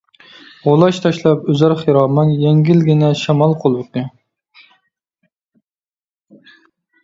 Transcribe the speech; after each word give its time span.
غۇلاچ 0.67 1.01
تاشلاپ 1.03 1.43
ئۈزەر 1.53 1.75
خىرامان، 1.81 2.33
يەڭگىلگىنە 2.45 3.11
شامال 3.21 3.55
قولۋىقى. 3.61 4.07